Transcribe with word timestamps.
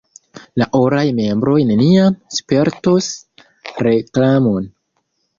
La 0.59 0.67
oraj 0.77 1.01
membroj 1.17 1.57
neniam 1.71 2.15
spertos 2.37 3.09
reklamon. 3.89 4.65